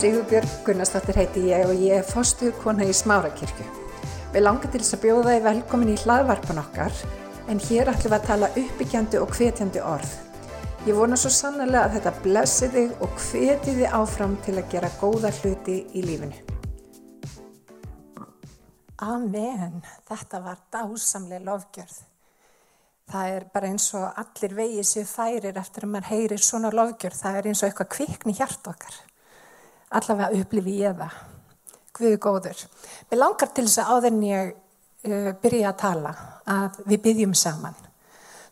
[0.00, 3.64] Sigurbjörg Gunnarsdóttir heiti ég og ég er fostuðkona í Smárakirkju.
[4.32, 7.02] Við langar til þess að bjóða þið velkomin í hlaðvarpan okkar
[7.52, 10.14] en hér ætlum við að tala uppbyggjandi og hvetjandi orð.
[10.86, 14.90] Ég vona svo sannlega að þetta blessi þig og hveti þið áfram til að gera
[15.02, 16.40] góða hluti í lífinu.
[19.04, 19.84] Amen.
[20.08, 22.00] Þetta var dásamlega lofgjörð.
[23.12, 27.20] Það er bara eins og allir vegið sér færir eftir að mann heyrir svona lofgjörð.
[27.20, 29.02] Það er eins og eitthvað kvikni hjart okkar.
[29.90, 31.14] Allavega upplifi ég það.
[31.98, 32.60] Guði góður.
[33.10, 36.12] Mér langar til þess að áðurinn ég uh, byrja að tala
[36.46, 37.78] að við byggjum saman.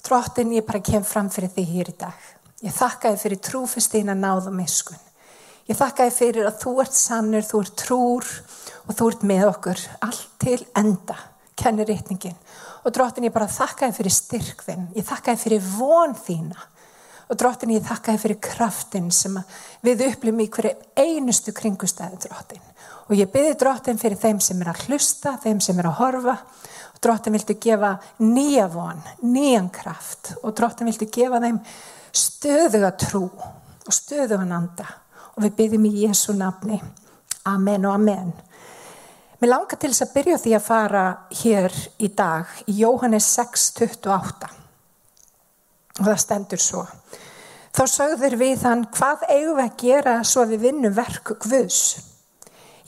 [0.03, 2.25] Tróttin ég bara kem fram fyrir því hér í dag.
[2.65, 4.99] Ég þakka þið fyrir trúfestína náð og miskun.
[5.69, 8.31] Ég þakka þið fyrir að þú ert sannur, þú ert trúr
[8.89, 11.19] og þú ert með okkur allt til enda,
[11.61, 12.35] kennir reytningin.
[12.83, 16.67] Og dróttin ég bara þakka þið fyrir styrk þinn, ég þakka þið fyrir von þína
[17.29, 19.37] og dróttin ég þakka þið fyrir kraftin sem
[19.85, 22.65] við upplifum í hverju einustu kringustæðu dróttin.
[23.09, 26.37] Og ég byrði dróttin fyrir þeim sem er að hlusta, þeim sem er að horfa
[26.95, 31.61] og dróttin viltu gefa nýja von, nýjan kraft og dróttin viltu gefa þeim
[32.13, 34.89] stöðuga trú og stöðugan anda
[35.37, 36.81] og við byrðum í Jésu nafni.
[37.49, 38.33] Amen og amen.
[39.39, 41.03] Mér langar til þess að byrja því að fara
[41.41, 44.68] hér í dag í Jóhannes 6.28
[45.99, 46.85] og það stendur svo.
[47.75, 51.81] Þá sögður við hann hvað eigum við að gera svo að við vinnum verk Guðs.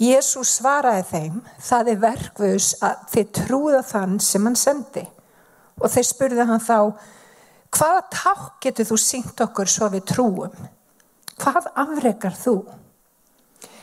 [0.01, 5.05] Jésús svaraði þeim það er verk Guðs að þið trúða þann sem hann sendi
[5.81, 6.79] og þeir spurði hann þá
[7.77, 10.57] hvaða ták getur þú syngt okkur svo við trúum?
[11.41, 12.57] Hvað afrekar þú?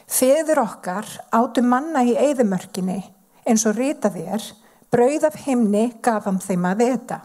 [0.07, 2.99] Feður okkar áttu manna í eigðumörkinni
[3.47, 4.43] eins og rita þér,
[4.91, 7.19] brauð af himni gaf hann þeim að þetta.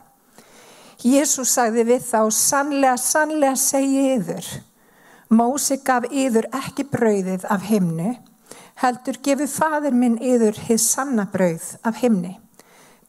[1.03, 4.47] Jésús sagði við þá, sannlega, sannlega segi yður.
[5.35, 8.13] Mósi gaf yður ekki brauðið af himni,
[8.79, 12.37] heldur gefur fadur minn yður hið sanna brauð af himni.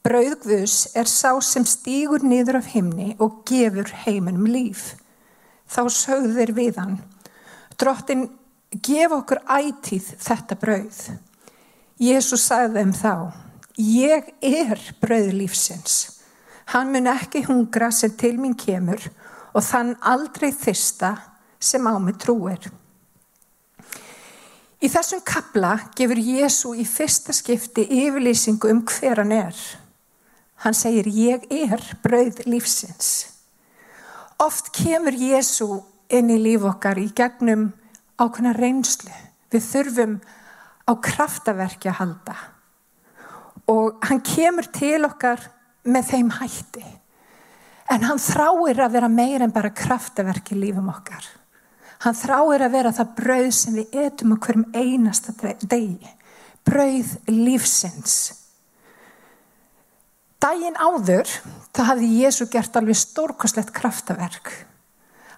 [0.04, 4.96] Brauðgvus er sá sem stýgur niður af himni og gefur heiminum líf.
[5.70, 6.98] Þá sögður við hann,
[7.78, 8.26] drottin
[8.82, 10.98] gef okkur ætíð þetta brauð.
[12.02, 13.14] Jésús sagði þeim þá,
[13.78, 16.23] ég er brauð lífsins.
[16.72, 19.02] Hann mun ekki hungra sem til mín kemur
[19.54, 21.14] og þann aldrei þista
[21.60, 22.70] sem á mig trúir.
[24.84, 29.56] Í þessum kabla gefur Jésu í fyrsta skipti yfirlýsingu um hver hann er.
[30.64, 33.30] Hann segir, ég er brauð lífsins.
[34.40, 35.78] Oft kemur Jésu
[36.12, 37.70] inn í líf okkar í gegnum
[38.20, 39.12] ákveðna reynslu.
[39.52, 40.18] Við þurfum
[40.84, 42.36] á kraftaverki að halda.
[43.70, 45.40] Og hann kemur til okkar
[45.84, 46.84] með þeim hætti.
[47.92, 51.26] En hann þráir að vera meir en bara kraftaverki í lífum okkar.
[52.04, 55.34] Hann þráir að vera það brauð sem við etum á hverjum einasta
[55.64, 56.10] degi.
[56.64, 58.16] Brauð lífsins.
[60.40, 61.28] Dægin áður,
[61.72, 64.50] það hafði Jésu gert alveg stórkoslegt kraftaverk.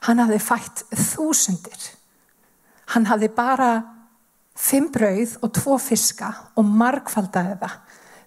[0.07, 1.91] Hann hafði fætt þúsundir.
[2.95, 3.71] Hann hafði bara
[4.59, 7.77] fimm brauð og tvo fiska og margfaldaði það.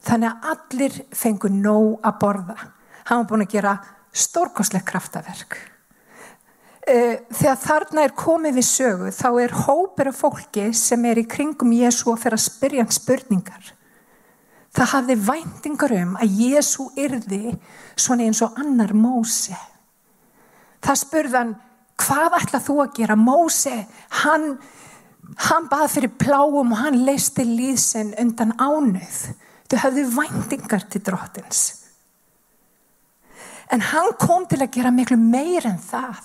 [0.05, 2.57] Þannig að allir fengur nóg að borða.
[3.09, 3.73] Hann var búin að gera
[4.15, 5.57] stórkosleg kraftaverk.
[6.89, 11.27] Eh, þegar þarna er komið við sögu þá er hópur af fólki sem er í
[11.29, 13.73] kringum Jésu að fyrir að spyrja hann spurningar.
[14.73, 17.53] Það hafði væntingar um að Jésu yrði
[17.99, 19.57] svona eins og annar Móse.
[20.81, 21.53] Það spurðan
[21.99, 23.17] hvað ætlað þú að gera?
[23.19, 23.75] Móse,
[24.23, 24.47] hann,
[25.49, 29.19] hann bað fyrir pláum og hann leisti líðsinn undan ánuð.
[29.69, 31.65] Þau hafðu væntingar til drottins.
[33.69, 36.23] En hann kom til að gera miklu meir en það.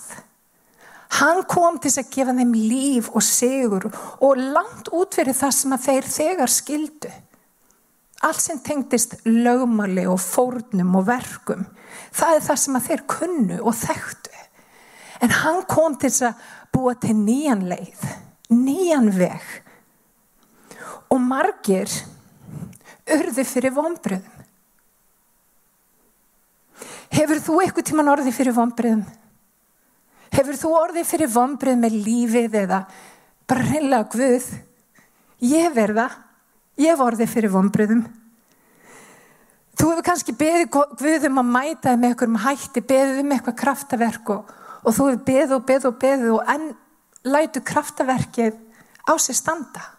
[1.21, 3.85] Hann kom til að gefa þeim líf og sigur
[4.25, 7.13] og langt út fyrir það sem að þeir þegar skildu.
[8.25, 11.67] Allt sem tengdist lögmali og fórnum og verkum,
[12.15, 14.33] það er það sem að þeir kunnu og þekktu.
[15.21, 16.41] En hann kom til að
[16.73, 18.09] búa til nýjan leið,
[18.51, 19.45] nýjan veg.
[21.13, 21.93] Og margir
[23.11, 24.43] urði fyrir vonbröðum.
[27.15, 29.05] Hefur þú eitthvað tíman orði fyrir vonbröðum?
[30.35, 32.81] Hefur þú orði fyrir vonbröðum með lífið eða
[33.47, 34.51] bara reynlega guð?
[35.45, 36.09] Ég verða,
[36.81, 38.03] ég vorði fyrir vonbröðum.
[39.75, 40.69] Þú hefur kannski beðið
[40.99, 44.53] guðum að mæta með einhverjum hætti, beðið um eitthvað kraftaverk og
[44.85, 46.71] og þú hefur beð og beð og beð og enn
[47.25, 48.57] lætu kraftaverkið
[49.09, 49.94] á sig standa.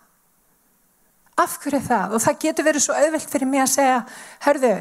[1.36, 2.16] Af hverju það?
[2.16, 3.98] Og það getur verið svo auðvilt fyrir mig að segja,
[4.46, 4.74] hörðu,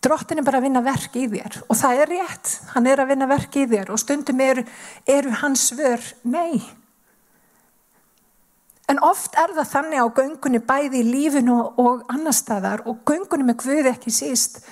[0.00, 3.10] drottin er bara að vinna verk í þér og það er rétt, hann er að
[3.12, 4.64] vinna verk í þér og stundum eru,
[5.04, 6.62] eru hans svör, nei.
[8.90, 13.46] En oft er það þannig á göngunni bæði í lífinu og annar staðar og göngunni
[13.46, 14.62] með Guði ekki síst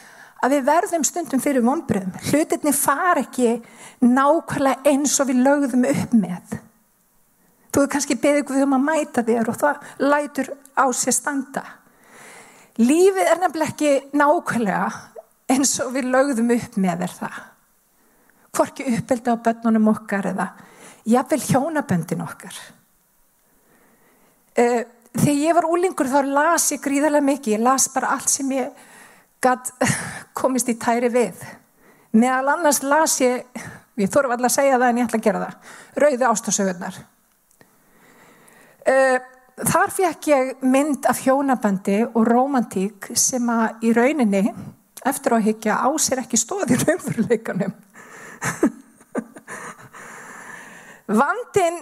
[0.42, 2.16] að við verðum stundum fyrir vonbröðum.
[2.30, 3.58] Hlutinni far ekki
[4.02, 6.58] nákvæmlega eins og við lögðum upp með.
[7.78, 11.60] Þú er kannski beðið Guð um að mæta þér og það lætur á sér standa.
[12.74, 14.78] Lífið er nefnilega ekki nákvæmlega
[15.54, 17.36] eins og við lögðum upp með þér það.
[18.58, 20.46] Hvorki uppeldi á börnunum okkar eða
[21.06, 22.56] jafnvel hjónaböndin okkar.
[24.58, 24.82] Uh,
[25.14, 28.80] þegar ég var úlingur þá las ég gríðarlega mikið, ég las bara allt sem ég
[29.38, 29.70] gætt
[30.40, 31.46] komist í tæri við.
[32.10, 33.46] Meðal annars las ég,
[34.02, 37.00] ég þorf alltaf að segja það en ég ætla að gera það, rauði ástasögurnar.
[38.88, 39.18] Uh,
[39.68, 44.54] þar fekk ég mynd af hjónabandi og romantík sem að í rauninni,
[45.06, 47.74] eftir að higgja, á sér ekki stóði raunveruleikanum.
[51.20, 51.76] Vandin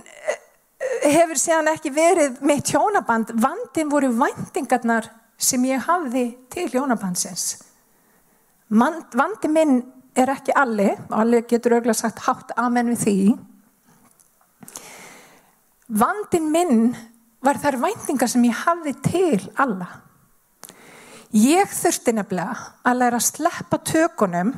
[1.02, 7.56] hefur síðan ekki verið með hjónaband, vandin voru vendingarnar sem ég hafði til hjónabandsins.
[8.70, 9.80] Vandi minn
[10.16, 13.18] er ekki alli, alli getur auðvitað sagt hátt amen við því.
[15.86, 16.88] Vandin minn
[17.46, 19.86] var þær vendingar sem ég hafði til alla.
[21.36, 22.56] Ég þurfti nefnilega
[22.86, 24.50] að læra að sleppa tökunum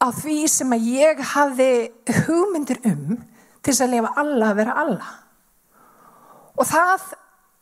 [0.00, 1.72] á því sem að ég hafði
[2.26, 3.16] hugmyndir um
[3.60, 5.10] til þess að lifa alla að vera alla.
[6.60, 7.06] Og það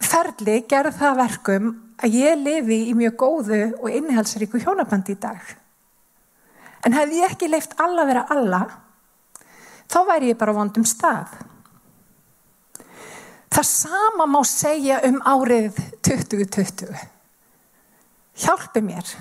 [0.03, 5.43] ferli gerð það verkum að ég lifi í mjög góðu og innihalsríku hjónabandi í dag.
[6.87, 8.61] En hefði ég ekki leift alla að vera alla,
[9.91, 11.35] þá væri ég bara vondum stað.
[13.49, 16.91] Það sama má segja um árið 2020.
[18.39, 19.13] Hjálpi mér.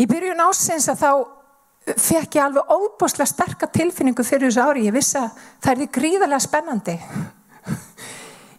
[0.00, 1.12] Í byrjun ásins að þá
[2.00, 4.86] fekk ég alveg óbúslega sterkar tilfinningu fyrir þessu ári.
[4.88, 6.96] Ég vissi að það er því gríðarlega spennandi.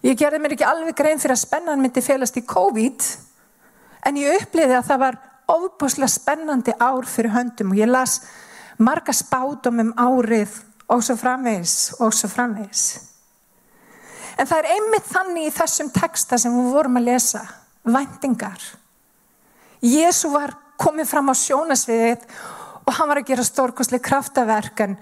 [0.01, 3.05] Ég gerði mér ekki alveg grein fyrir að spennan myndi félast í COVID
[4.09, 5.19] en ég uppliði að það var
[5.51, 8.21] óbúslega spennandi ár fyrir höndum og ég las
[8.81, 10.55] marga spátum um árið
[10.89, 13.10] og svo framvegs og svo framvegs.
[14.41, 17.43] En það er einmitt þannig í þessum texta sem við vorum að lesa,
[17.85, 18.63] vendingar.
[19.85, 22.25] Jésu var komið fram á sjónasviðið
[22.81, 24.95] og hann var að gera stórkosli kraftaverk en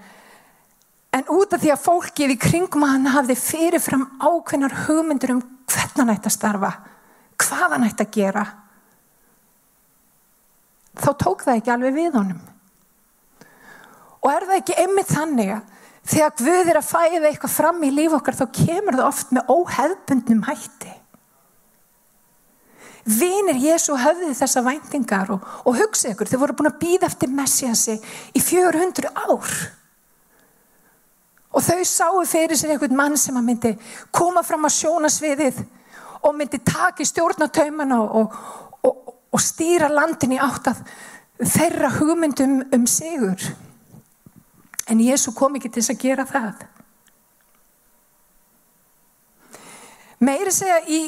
[1.10, 5.40] En út af því að fólkið í kringum hann hafði fyrirfram ákveðnar hugmyndur um
[5.70, 6.70] hvernig hann ætti að starfa,
[7.42, 8.44] hvað hann ætti að gera,
[11.00, 12.38] þá tók það ekki alveg við honum.
[14.20, 17.90] Og er það ekki einmitt þannig að þegar Guð er að fæða eitthvað fram í
[17.94, 20.94] líf okkar þá kemur það oft með óheðbundnum hætti.
[23.10, 27.32] Vinir Jésu höfði þessa væntingar og, og hugsa ykkur, þau voru búin að býða eftir
[27.32, 27.96] Messiasi
[28.36, 29.54] í 400 ár.
[31.50, 33.72] Og þau sáu fyrir sér einhvern mann sem að myndi
[34.14, 35.62] koma fram á sjónasviðið
[36.20, 38.36] og myndi taka í stjórnatöymana og,
[38.86, 40.84] og, og stýra landin í átt að
[41.40, 43.40] þeirra hugmyndum um sigur.
[44.90, 46.64] En Jésu kom ekki til þess að gera það.
[50.20, 51.00] Meiri segja í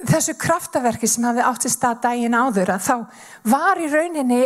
[0.00, 2.94] þessu kraftaverki sem hafi átt í stað daginn áður að þá
[3.52, 4.44] var í rauninni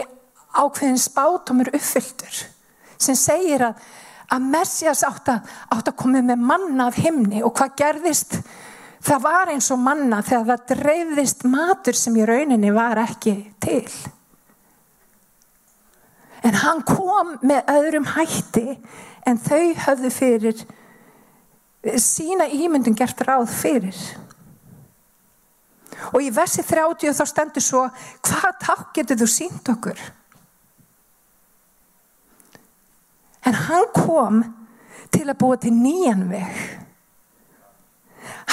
[0.55, 2.43] ákveðin spátumur uppfylltur
[2.99, 3.79] sem segir að
[4.33, 7.43] að Messias átt að, átt að koma með manna af himni.
[7.45, 8.39] Og hvað gerðist?
[9.05, 13.85] Það var eins og manna þegar það dreifðist matur sem í rauninni var ekki til
[16.45, 18.79] en hann kom með öðrum hætti
[19.27, 20.67] en þau höfðu fyrir
[22.01, 24.03] sína ímyndun gert ráð fyrir
[26.13, 27.87] og í versi 30 þá stendur svo
[28.25, 30.01] hvað takk getur þú sínt okkur
[33.45, 34.41] En hann kom
[35.13, 36.63] til að búa til nýjan veg.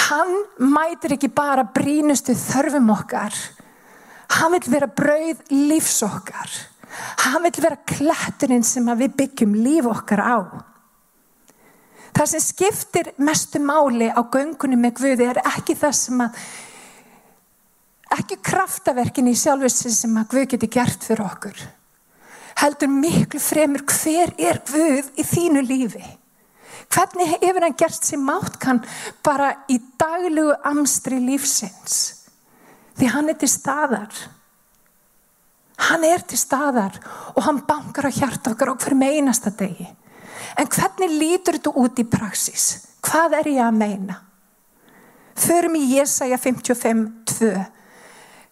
[0.08, 3.36] Hann mætir ekki bara brínustu þörfum okkar.
[4.36, 6.52] Hann vil vera brauð lífs okkar.
[7.24, 10.38] Hann vil vera klætturinn sem við byggjum líf okkar á.
[12.12, 16.42] Það sem skiptir mestu máli á göngunni með Guði er ekki það sem að
[18.12, 21.62] ekki kraftaverkin í sjálfsins sem að Guð geti gert fyrir okkur
[22.62, 26.04] heldur miklu fremur hver er Guð í þínu lífi.
[26.92, 28.82] Hvernig hefur hann gert sér mátkann
[29.24, 32.26] bara í daglugu amstri lífsins?
[32.98, 34.12] Því hann er til staðar.
[35.88, 36.98] Hann er til staðar
[37.34, 39.88] og hann bankar á hjart okkar og hver meinasta degi.
[40.58, 42.66] En hvernig lítur þetta út í praksis?
[43.02, 44.18] Hvað er ég að meina?
[45.42, 47.52] Förum í Jésaja 55.2.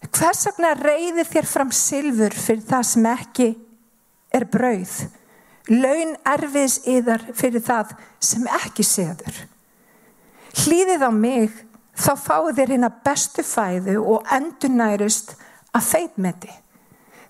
[0.09, 3.49] Hvers vegna reyðir þér fram silfur fyrir það sem ekki
[4.33, 4.95] er brauð.
[5.71, 9.45] Laun erfiðs yðar fyrir það sem ekki séður.
[10.51, 11.53] hlýðið á mig,
[11.95, 15.37] þá fáið þér hérna bestu fæðu og endurnærust
[15.77, 16.51] að feitmeti.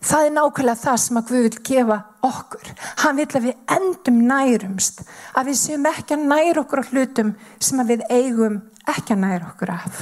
[0.00, 2.68] Það er nákvæmlega það sem að Guð vil gefa okkur.
[3.02, 5.02] Hann vil að við endum nærumst,
[5.36, 8.56] að við séum ekki að næra okkur á hlutum sem að við eigum
[8.88, 10.00] ekki að næra okkur af.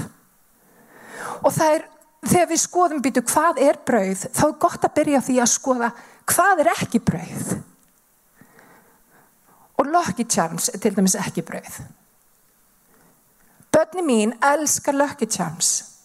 [1.43, 1.88] Og það er,
[2.31, 5.90] þegar við skoðum býtu hvað er brauð, þá er gott að byrja því að skoða
[6.31, 7.52] hvað er ekki brauð.
[9.78, 11.83] Og Lucky Charms er til dæmis ekki brauð.
[13.75, 15.98] Bönni mín elskar Lucky Charms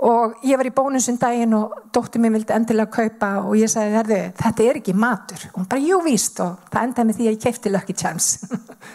[0.00, 4.20] og ég var í bónusum daginn og dóttir mér vildi endilega kaupa og ég sagði
[4.38, 5.42] þetta er ekki matur.
[5.52, 6.40] Og hún bara jú víst.
[6.40, 8.30] Og það endaði með því að ég keipti Lucky Charms.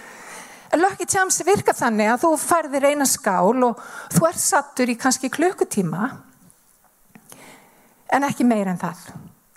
[0.83, 3.85] Lucky Charms virka þannig að þú færðir eina skál og
[4.15, 6.09] þú ert sattur í kannski klukkutíma
[8.15, 9.05] en ekki meir en það.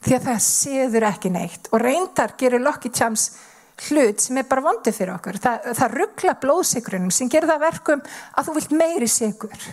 [0.05, 1.73] Því að það séður ekki neitt.
[1.73, 3.31] Og reyndar gerir Lucky Charms
[3.89, 5.41] hlut sem er bara vondið fyrir okkur.
[5.43, 9.69] Það, það ruggla blóðsikrunum sem gerir það verkum að þú vilt meiri sigur.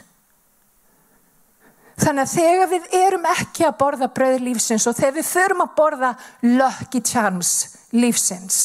[1.96, 5.76] Þannig að þegar við erum ekki að borða bröður lífsins og þegar við förum að
[5.78, 6.12] borða
[6.44, 7.52] lucky charms
[7.96, 8.58] lífsins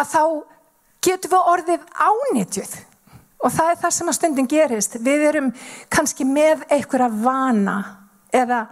[0.00, 0.22] að þá
[1.04, 2.76] getum við orðið ánitjuð
[3.40, 4.96] og það er það sem að stundin gerist.
[5.00, 5.50] Við erum
[5.92, 7.76] kannski með einhverja vana
[8.36, 8.66] eða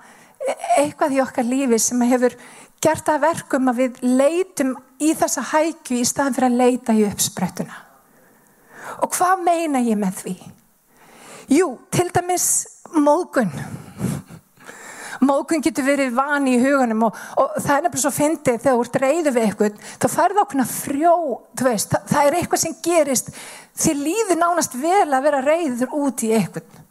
[0.77, 2.37] eitthvað í okkar lífi sem hefur
[2.85, 7.07] gert að verkum að við leitum í þessa hækju í staðan fyrir að leita í
[7.09, 7.81] uppsprettuna.
[9.03, 10.37] Og hvað meina ég með því?
[11.49, 12.49] Jú, til dæmis
[12.95, 13.53] mógun.
[15.25, 18.83] Mógun getur verið vani í hugunum og, og það er nefnilega svo fyndið þegar þú
[18.85, 21.15] ert reyðu við eitthvað, þá færðu okkurna frjó,
[21.59, 23.33] veist, það, það er eitthvað sem gerist,
[23.83, 26.83] þið líður nánast vel að vera reyður út í eitthvað.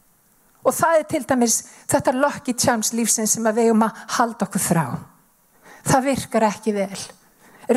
[0.67, 4.65] Og það er til dæmis þetta lucky charms lífsins sem við um að halda okkur
[4.65, 4.87] frá
[5.87, 7.03] það virkar ekki vel.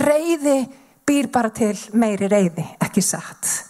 [0.00, 0.56] Reyði
[1.06, 3.69] býr bara til meiri reyði, ekki satt.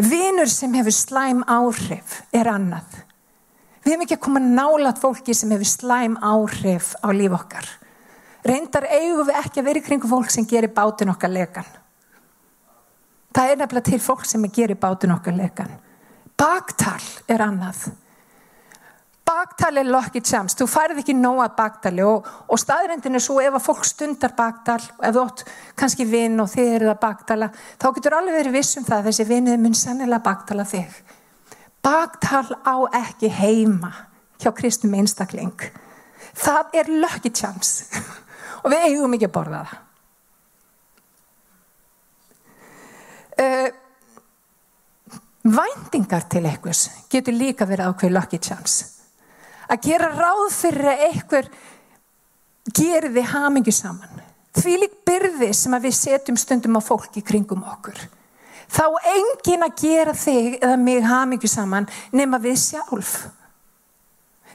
[0.00, 3.02] Vinur sem hefur slæm áhrif er annað.
[3.82, 7.68] Við hefum ekki að koma nálat fólki sem hefur slæm áhrif á líf okkar.
[8.46, 11.68] Reyndar eigum við ekki að vera í kringu fólk sem gerir bátun okkar lekan.
[13.32, 15.76] Það er nefnilega til fólk sem gerir bátun okkar lekan.
[16.38, 17.90] Baktal er annað
[19.52, 23.52] baktali er lucky chance, þú færð ekki nóga baktali og, og staðrindin er svo ef
[23.58, 25.42] að fólk stundar baktal ef þú ótt
[25.76, 29.26] kannski vinn og þið eru það baktala þá getur alveg verið vissum það að þessi
[29.28, 30.94] vinnið mun sannilega baktala þig.
[31.84, 33.92] Baktal á ekki heima
[34.40, 35.68] hjá Kristum einstakling.
[36.32, 38.00] Það er lucky chance
[38.62, 39.78] og við eigum ekki að borða það.
[43.42, 43.70] Uh,
[45.42, 49.01] Væntingar til einhvers getur líka verið ákveð lucky chance
[49.72, 51.48] að gera ráð fyrir að einhver
[52.76, 54.20] gerir þið hamingu saman.
[54.52, 57.96] Því lík byrði sem að við setjum stundum á fólki kringum okkur.
[58.72, 63.12] Þá engin að gera þig eða mig hamingu saman nema við sjálf.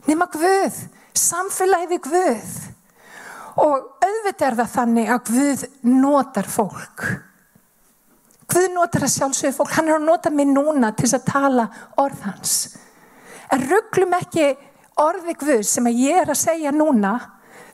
[0.07, 0.77] Nema Guð,
[1.17, 2.57] samfélagið Guð.
[3.57, 7.07] Og auðvitað er það þannig að Guð notar fólk.
[8.47, 9.73] Guð notar að sjálfsögja fólk.
[9.75, 11.67] Hann er að nota mig núna til að tala
[11.99, 12.77] orðhans.
[13.51, 14.53] En rugglum ekki
[15.01, 17.13] orði Guð sem ég er að segja núna,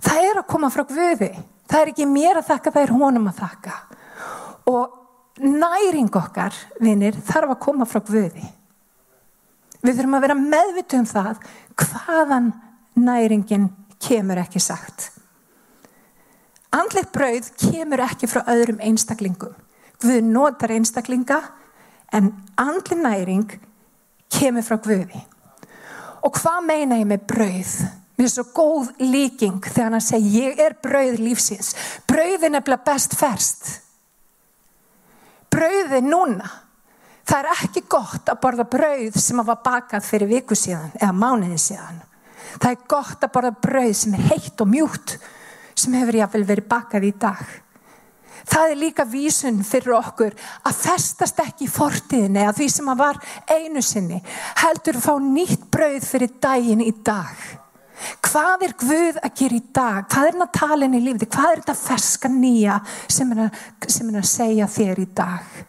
[0.04, 1.32] það er að koma frá Guði.
[1.70, 3.78] Það er ekki mér að þakka, það er honum að þakka.
[4.70, 8.46] Og næring okkar, vinnir, þarf að koma frá Guði.
[9.84, 11.42] Við þurfum að vera meðvitu um það
[11.80, 12.54] hvaðan
[13.00, 13.68] næringin
[14.04, 15.10] kemur ekki sagt.
[16.74, 19.54] Andlegt brauð kemur ekki frá öðrum einstaklingum.
[20.02, 21.40] Guð notar einstaklinga
[22.14, 23.46] en andli næring
[24.34, 25.22] kemur frá Guði.
[26.24, 27.76] Og hvað meina ég með brauð?
[28.14, 31.74] Mér er svo góð líking þegar hann segi ég er brauð lífsins.
[32.08, 33.72] Brauð er best ferst.
[35.52, 36.50] Brauð er núna.
[37.24, 41.14] Það er ekki gott að borða brauð sem að var bakað fyrir viku síðan eða
[41.16, 42.02] mánuði síðan.
[42.60, 45.16] Það er gott að borða brauð sem er heitt og mjút
[45.74, 47.44] sem hefur jáfnvel verið bakað í dag.
[48.44, 50.34] Það er líka vísun fyrir okkur
[50.68, 54.20] að festast ekki í fortíðinni að því sem að var einu sinni
[54.62, 57.36] heldur að fá nýtt brauð fyrir daginn í dag.
[58.24, 60.08] Hvað er Guð að gera í dag?
[60.12, 61.30] Hvað er hann að tala inn í lífið?
[61.32, 65.60] Hvað er þetta ferska nýja sem hann að, að segja þér í dag?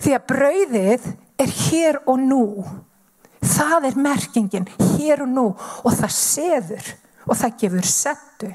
[0.00, 1.10] Því að brauðið
[1.40, 2.44] er hér og nú.
[3.40, 4.68] Það er merkingin
[4.98, 6.90] hér og nú og það seður
[7.26, 8.50] og það gefur settu.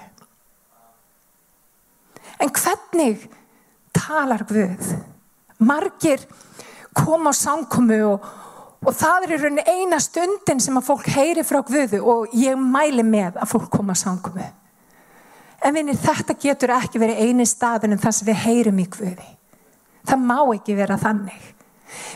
[2.39, 3.29] En hvernig
[3.95, 4.91] talar Guð?
[5.57, 6.25] Margir
[6.95, 8.25] koma á samkomi og,
[8.83, 13.39] og það er eina stundin sem að fólk heyri frá Guðu og ég mæli með
[13.39, 14.45] að fólk koma á samkomi.
[15.65, 19.29] En vinir, þetta getur ekki verið eini staðin en það sem við heyrum í Guði.
[20.05, 21.51] Það má ekki vera þannig.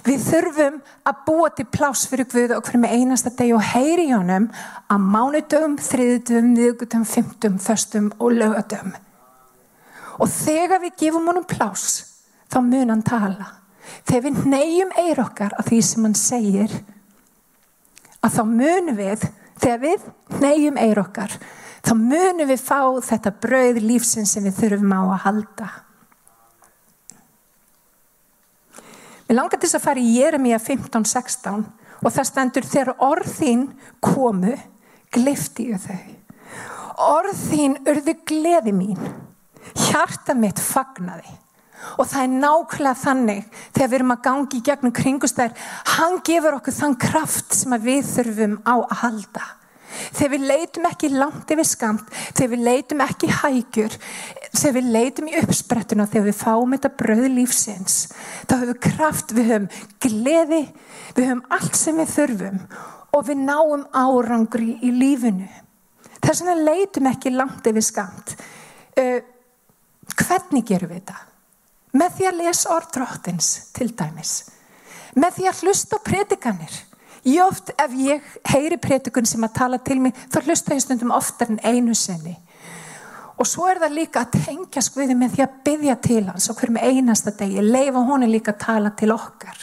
[0.05, 4.13] Við þurfum að búa til pláss fyrir Guð og hverjum einasta deg og heyri í
[4.13, 4.49] honum
[4.91, 8.93] að mánudögum, þriðdögum, niðugdögum, fymtum, föstum og lögadögum.
[10.19, 12.03] Og þegar við gefum honum pláss,
[12.51, 13.53] þá mun hann tala.
[14.05, 16.73] Þegar við neyjum eir okkar að því sem hann segir,
[18.19, 19.23] að þá munum við,
[19.59, 20.07] þegar við
[20.43, 21.35] neyjum eir okkar,
[21.85, 25.69] þá munum við fá þetta brauð lífsins sem við þurfum á að halda.
[29.29, 31.65] Við langar til að fara í Jeremia 15-16
[31.99, 33.67] og það stendur þegar orðin
[34.01, 34.55] komu,
[35.13, 35.99] glifti ég þau.
[36.99, 38.97] Orðin urðu gleði mín,
[39.75, 41.37] hjarta mitt fagnaði.
[41.99, 45.53] Og það er nákvæmlega þannig þegar við erum að gangi í gegnum kringustær,
[45.95, 49.45] hann gefur okkur þann kraft sem við þurfum á að halda.
[49.89, 53.95] Þegar við leitum ekki langt yfir skamt, þegar við leitum ekki hægjur,
[54.51, 57.97] þegar við leitum í uppsprettuna, þegar við fáum þetta bröð lífsins,
[58.45, 59.67] þá höfum við kraft, við höfum
[60.05, 60.61] gleði,
[61.17, 62.61] við höfum allt sem við þurfum
[63.17, 65.49] og við náum árangri í lífinu.
[66.19, 68.35] Þess vegna leitum ekki langt yfir skamt.
[68.93, 69.19] Uh,
[70.17, 71.17] hvernig gerum við þetta?
[71.99, 74.33] Með því að lesa orð dróttins til dæmis.
[75.17, 76.75] Með því að hlusta predikanir
[77.27, 81.11] Ég oft, ef ég heyri prétikun sem að tala til mig, þá hlusta ég stundum
[81.11, 82.37] oftar en einu sinni.
[83.39, 86.59] Og svo er það líka að tengja skviði með því að byggja til hans og
[86.59, 89.61] hverjum einasta degi, leifa honi líka að tala til okkar.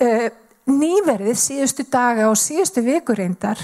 [0.00, 0.28] Uh,
[0.68, 3.60] nýverðið síðustu daga og síðustu vikurindar,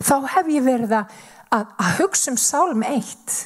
[0.00, 1.18] þá hef ég verið að,
[1.52, 3.36] að hugsa um sálm eitt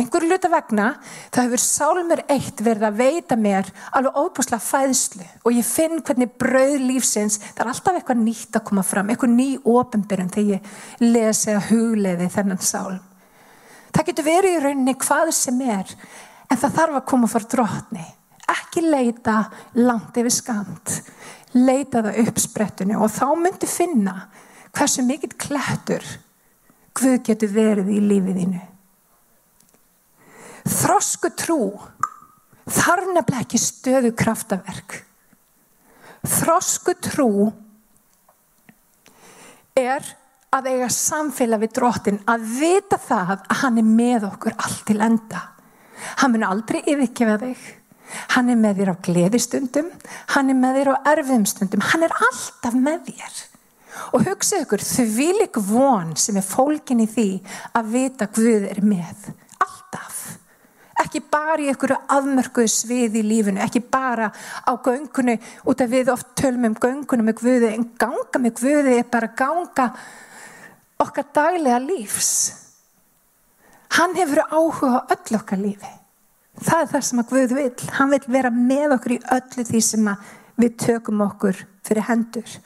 [0.00, 0.86] einhver luta vegna
[1.30, 6.32] það hefur sálmur eitt verið að veita mér alveg óbúslega fæðslu og ég finn hvernig
[6.40, 11.04] brauð lífsins það er alltaf eitthvað nýtt að koma fram eitthvað ný ofinbyrjum þegar ég
[11.04, 13.02] lesi að hugleiði þennan sálm.
[13.90, 15.94] Það getur verið í rauninni hvað sem er
[16.50, 18.06] en það þarf að koma fór drotni
[18.50, 19.36] ekki leita
[19.78, 20.96] langt yfir skamt
[21.54, 24.16] leita það upp sprettunni og þá myndi finna
[24.76, 26.04] hversu mikill klættur
[27.00, 28.60] Guð getur verið í lífiðinu
[30.68, 31.62] Þrosku trú
[32.70, 35.00] þarf nefnilega ekki stöðu kraftaverk.
[36.20, 37.30] Þrosku trú
[39.78, 40.04] er
[40.50, 44.98] að eiga samfélag við drottin, að vita það að hann er með okkur allt til
[45.00, 45.44] enda.
[46.20, 47.60] Hann mun aldrei yfirgefa þig.
[48.34, 49.90] Hann er með þér á gleðistundum,
[50.34, 53.36] hann er með þér á erfiðumstundum, hann er alltaf með þér.
[54.16, 57.28] Og hugsa ykkur, þau vil ykkur von sem er fólkin í því
[57.78, 59.30] að vita Guð er með
[61.10, 66.12] ekki bara í einhverju afmörkuðu svið í lífinu, ekki bara á göngunni, út af við
[66.14, 69.88] oft tölum um göngunum með Guði, en ganga með Guði er bara ganga
[71.02, 72.30] okkar daglega lífs.
[73.98, 75.92] Hann hefur áhuga á öll okkar lífi.
[76.60, 77.70] Það er það sem að Guð vil.
[77.96, 80.10] Hann vil vera með okkur í öllu því sem
[80.60, 82.58] við tökum okkur fyrir hendur.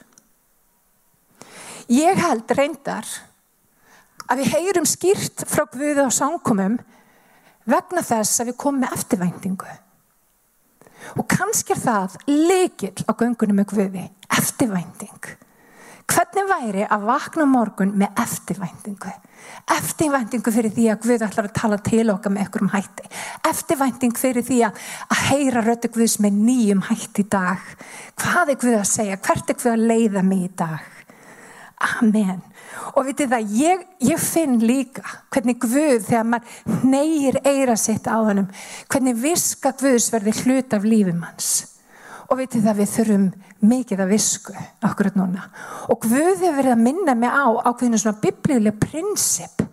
[1.89, 3.09] Ég held reyndar
[4.29, 6.77] að við heyrum skýrt frá Guði á sangkomum
[7.69, 9.73] vegna þess að við komum með eftirvæntingu.
[11.15, 15.33] Og kannski er það leikill á göngunum með Guði, eftirvænting.
[16.05, 19.13] Hvernig væri að vakna morgun með eftirvæntingu?
[19.75, 23.07] Eftirvæntingu fyrir því að Guð ætlar að tala til okkar með einhverjum hætti.
[23.49, 24.81] Eftirvænting fyrir því að,
[25.13, 27.69] að heyra röttu Guðs með nýjum hætti í dag.
[28.21, 29.21] Hvað er Guð að segja?
[29.29, 30.91] Hvert er Guð að leiða mig í dag?
[31.85, 32.43] Amen
[32.95, 38.17] og vitið það, ég, ég finn líka hvernig Guð þegar maður neyir eira sitt á
[38.17, 38.51] hannum
[38.91, 41.53] hvernig viska Guðs verði hlut af lífum hans
[42.29, 43.25] og vitið það við þurfum
[43.65, 44.53] mikið að visku
[44.85, 45.45] akkurat núna.
[45.93, 49.63] Og Guð hefur verið að minna mig á ákveðinu svona biblíuleg prinsip.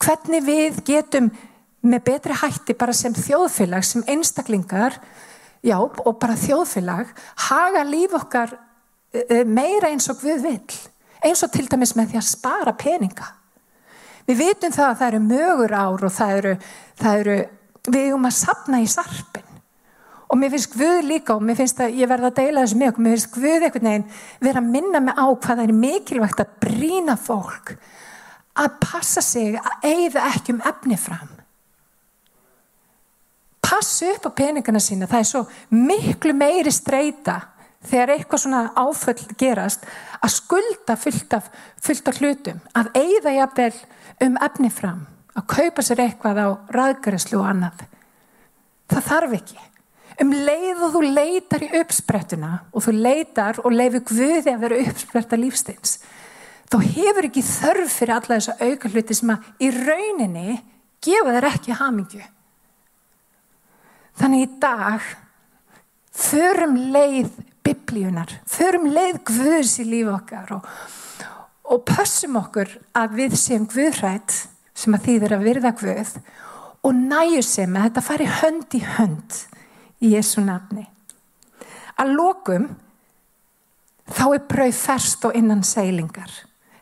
[0.00, 1.30] Hvernig við getum
[1.84, 4.96] með betri hætti bara sem þjóðfélag sem einstaklingar
[5.64, 7.12] já og bara þjóðfélag
[7.48, 8.56] haga líf okkar
[9.12, 10.78] eh, meira eins og Guð vill
[11.24, 13.30] eins og til dæmis með því að spara peninga.
[14.28, 16.54] Við vitum það að það eru mögur ár og það eru,
[17.00, 17.38] það eru
[17.88, 19.50] við erum að sapna í sarpin.
[20.32, 22.96] Og mér finnst Guð líka og mér finnst að ég verða að deila þessu mjög
[22.96, 24.06] og mér finnst Guð einhvern veginn
[24.46, 27.74] vera að minna mig á hvað það er mikilvægt að brína fólk
[28.54, 31.30] að passa sig að eigða ekki um efni fram.
[33.64, 37.40] Passa upp á peningana sína, það er svo miklu meiri streyta
[37.88, 39.84] þegar eitthvað svona áföll gerast
[40.20, 41.50] að skulda fullt af,
[41.82, 43.74] fullt af hlutum, að eigða jafnvel
[44.24, 47.86] um efni fram, að kaupa sér eitthvað á ræðgærislu og annað.
[48.92, 49.62] Það þarf ekki.
[50.22, 54.84] Um leið og þú leitar í uppsprettuna og þú leitar og leifir Guði að vera
[54.84, 55.96] uppspretta lífsteins,
[56.70, 60.60] þá hefur ekki þörf fyrir alla þessa auka hluti sem að í rauninni
[61.02, 62.22] gefa þér ekki hamingju.
[64.14, 65.12] Þannig í dag
[66.14, 67.32] Förum leið
[67.64, 70.66] biblíunar, förum leið Guðs í líf okkar og,
[71.72, 74.36] og pössum okkur að við séum Guðrætt
[74.74, 76.16] sem að þýðir að virða Guð
[76.84, 79.38] og næju sem að þetta fari hönd í hönd
[80.04, 80.84] í Jésu nafni.
[81.96, 82.66] Að lokum
[84.10, 86.32] þá er brauð ferst og innan seilingar.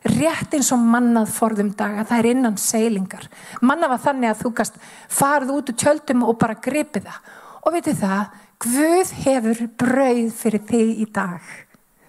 [0.03, 3.29] Rétt eins og mannað forðum daga, það er innan seilingar.
[3.63, 7.21] Manna var þannig að þú gast farið út úr tjöldum og bara gripið það.
[7.63, 11.43] Og veitir það, Guð hefur brauð fyrir þig í dag.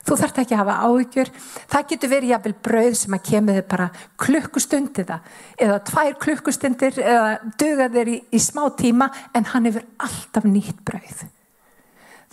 [0.04, 1.30] Þú þarf ekki að hafa áhyggjur.
[1.72, 3.86] Það getur verið jafnvel brauð sem að kemur þig bara
[4.20, 5.30] klukkustundir það
[5.66, 7.30] eða tvær klukkustundir eða
[7.62, 11.24] duga þig í, í smá tíma en hann hefur alltaf nýtt brauð.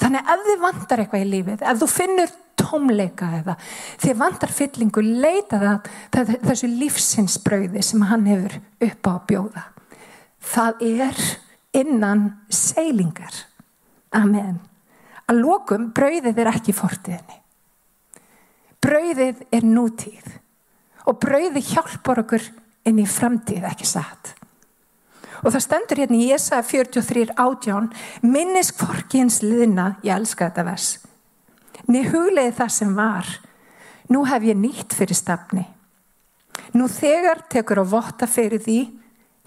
[0.02, 3.56] Þannig að ef þið vantar eitthvað í lífið, ef þú finnur tómleika eða
[4.02, 5.60] þið vantar fyllingu, leita
[6.14, 8.58] það þessu lífsinsbrauði sem hann hefur
[8.88, 9.64] upp á að bjóða.
[10.52, 11.24] Það er
[11.82, 13.46] innan seilingar.
[14.15, 14.60] Amen.
[15.30, 17.38] Að lokum, brauðið er ekki fortiðinni.
[18.82, 20.32] Brauðið er nútíð
[21.08, 22.47] og brauðið hjálpar okkur
[22.89, 24.34] inn í framtíð, ekki satt.
[25.41, 27.89] Og það stendur hérna í Jesa 43 átján,
[28.21, 30.89] minnis kvorkins liðna, ég elska þetta vers.
[31.89, 33.30] Nei hugleiði það sem var,
[34.12, 35.65] nú hef ég nýtt fyrir stafni.
[36.78, 38.80] Nú þegar tekur á votta fyrir því,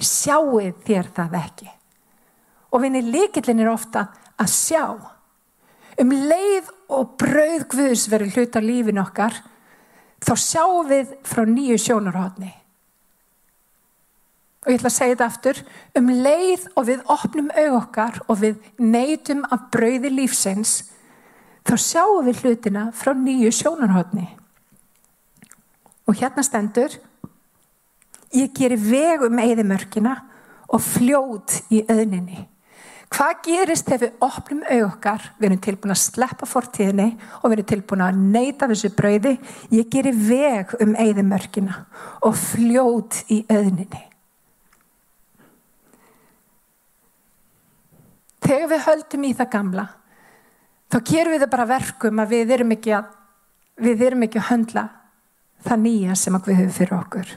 [0.00, 1.70] sjáuð þér það ekki.
[2.75, 4.09] Og vinni líkillin er ofta
[4.41, 4.85] að sjá.
[6.03, 9.37] Um leið og brauð Guðs verður hluta lífin okkar
[10.25, 12.51] þá sjáum við frá nýju sjónarhóttni
[14.65, 15.59] og ég ætla að segja þetta aftur.
[15.99, 20.79] Um leið og við opnum aug okkar og við neytum af brauði lífsins
[21.69, 24.27] þá sjáum við hlutina frá nýju sjónarhóttni
[26.05, 26.97] og hérna stendur
[28.35, 30.17] ég gerir veg um eðimörkina
[30.69, 32.45] og fljót í öðninni
[33.12, 37.69] Hvað gerist ef við opnum auðokkar, við erum tilbúin að sleppa fortíðinni og við erum
[37.71, 39.35] tilbúin að neyta þessu brauði,
[39.75, 41.85] ég gerir veg um eigðimörkina
[42.25, 44.03] og fljót í auðninni.
[48.45, 49.87] Þegar við höldum í það gamla,
[50.93, 53.09] þá gerum við það bara verkum að við erum ekki að,
[53.85, 54.85] við erum ekki að höndla
[55.64, 57.35] það nýja sem við höfum fyrir okkur.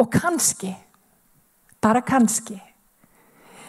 [0.00, 0.74] Og kannski,
[1.84, 2.58] bara kannski,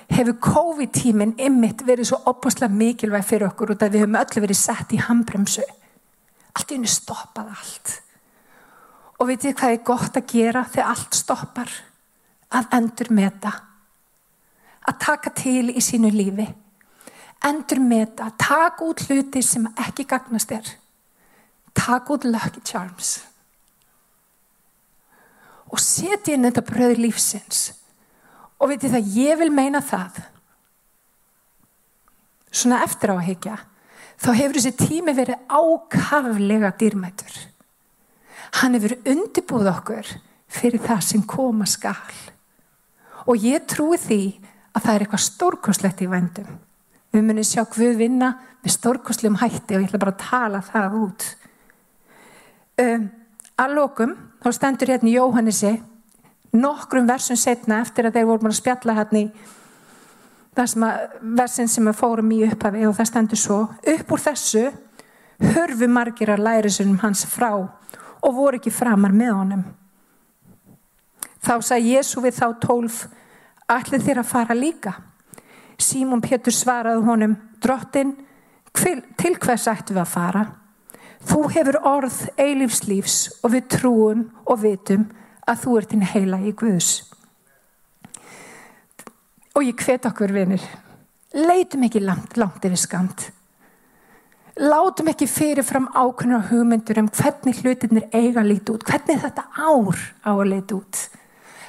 [0.10, 4.60] hefur COVID-tíminn ymmit verið svo opaslega mikilvæg fyrir okkur og það við höfum öllu verið
[4.60, 5.66] sett í handbremsu.
[6.58, 7.94] Allt henni stoppað allt.
[9.20, 11.72] Og veitir hvað er gott að gera þegar allt stoppar?
[12.50, 13.54] Að endur meta.
[14.90, 16.48] Að taka til í sínu lífi.
[17.46, 18.32] Endur meta.
[18.40, 20.72] Takk út hluti sem ekki gagnast þér.
[21.78, 23.20] Takk út lucky charms.
[25.70, 27.68] Og setja inn þetta bröð lífsins
[28.60, 30.20] Og veitir það, ég vil meina það,
[32.52, 33.58] svona eftir á að hekja,
[34.20, 37.38] þá hefur þessi tími verið ákaflega dýrmætur.
[38.60, 40.10] Hann hefur undirbúð okkur
[40.50, 42.16] fyrir það sem koma skal.
[43.30, 44.24] Og ég trúi því
[44.74, 46.50] að það er eitthvað stórkoslegt í vendum.
[47.14, 50.98] Við munum sjá hvað vinna með stórkoslegum hætti og ég ætla bara að tala það
[51.00, 51.28] út.
[52.80, 53.08] Um,
[53.60, 55.74] að lokum, þá stendur hérna Jóhannesi
[56.56, 59.32] nokkrum versum setna eftir að þeir voru að spjalla hérna í
[61.40, 64.64] versin sem við fórum í upphafi og það stendur svo upp úr þessu
[65.54, 69.62] hörfu margir að lærisunum hans frá og voru ekki framar með honum.
[71.40, 72.98] Þá sagði Jésu við þá tólf
[73.70, 74.96] allir þér að fara líka?
[75.80, 78.18] Símon Pétur svaraði honum drottin
[78.76, 80.44] til hvers ættu við að fara?
[81.30, 85.08] Þú hefur orð eilífslífs og við trúum og vitum
[85.50, 86.92] að þú ert inn heila í Guðs.
[89.58, 90.64] Og ég hvet okkur vinir,
[91.36, 93.30] leitum ekki langt, langt yfir skamt.
[94.60, 100.02] Látum ekki fyrirfram ákveðnar hugmyndur um hvernig hlutinir eiga að líti út, hvernig þetta ár
[100.24, 101.06] á að líti út.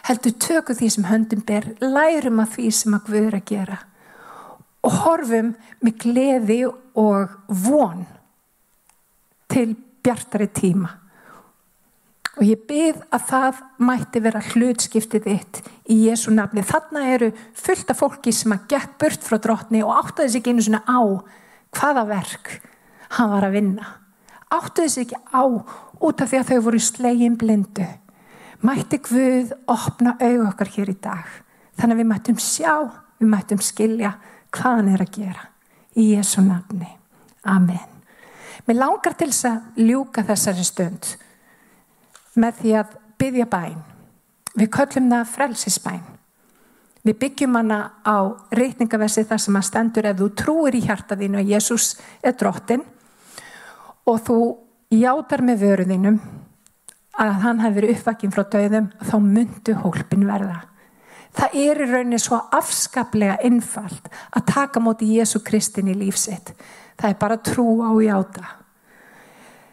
[0.08, 3.78] Heldur tökum því sem höndum ber, lærum að því sem að Guður að gera
[4.86, 5.52] og horfum
[5.84, 8.04] með gleði og von
[9.50, 10.99] til bjartari tíma.
[12.38, 16.62] Og ég byrð að það mætti vera hlutskiptið þitt í Jésu nafni.
[16.62, 20.62] Þarna eru fullt af fólki sem að gekk burt frá drotni og áttaði sig einu
[20.62, 21.00] svona á
[21.74, 22.52] hvaða verk
[23.16, 23.88] hann var að vinna.
[24.50, 27.86] Áttaði sig ekki á út af því að þau voru slegin blindu.
[28.66, 31.26] Mætti Guð opna auð okkar hér í dag.
[31.80, 32.74] Þannig að við mættum sjá,
[33.18, 34.14] við mættum skilja
[34.54, 35.46] hvað hann er að gera.
[35.96, 36.90] Í Jésu nafni.
[37.48, 37.88] Amen.
[38.66, 41.14] Mér langar til þess að ljúka þessari stund
[42.36, 43.76] með því að byggja bæn.
[44.58, 46.00] Við köllum það frelsisbæn.
[47.06, 48.18] Við byggjum hana á
[48.52, 52.82] reytingaversi þar sem að stendur ef þú trúir í hjartaðinu að Jésús er drottin
[54.04, 54.38] og þú
[54.92, 56.18] játar með vöruðinum
[57.20, 60.60] að hann hefur verið uppvakinn frá döðum þá myndu hólpin verða.
[61.36, 66.52] Það er í rauninni svo afskaplega einfalt að taka móti Jésu Kristin í lífsitt.
[66.98, 68.59] Það er bara trú á játa.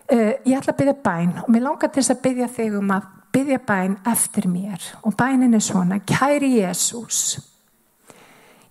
[0.07, 2.91] Uh, ég ætla að byggja bæn og mér langar til þess að byggja þig um
[2.95, 4.85] að byggja bæn eftir mér.
[5.03, 7.39] Og bænin er svona, kæri Jésús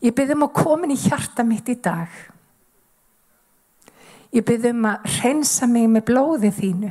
[0.06, 2.08] ég byggjum að komin í hjarta mitt í dag.
[4.34, 6.90] Ég byggjum að reynsa mig með blóði þínu.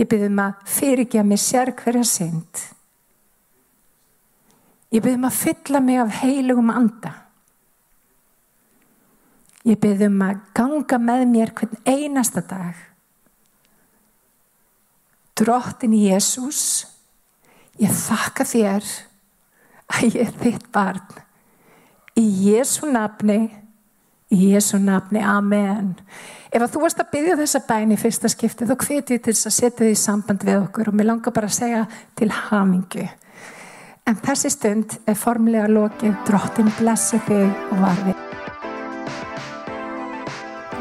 [0.00, 2.62] Ég byggjum að fyrirgja mig sér hverja synd.
[4.90, 7.14] Ég byggjum að fylla mig af heilugum anda
[9.68, 12.86] ég byggjum að ganga með mér hvern einasta dag
[15.40, 16.84] Drottin Jésús,
[17.80, 18.84] ég þakka þér
[19.88, 21.22] að ég er þitt barn.
[22.20, 23.46] Í Jésu nafni,
[24.28, 25.94] í Jésu nafni, Amen.
[26.52, 29.32] Ef að þú varst að byggja þessa bæn í fyrsta skipti, þá hveti ég til
[29.32, 31.84] þess að setja þið í samband við okkur og mér langar bara að segja
[32.20, 33.06] til hamingu.
[34.04, 38.29] En þessi stund er formlega lokið, drottin blessi þig og varði